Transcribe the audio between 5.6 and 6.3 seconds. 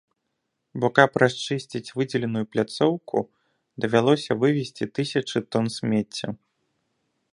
смецця.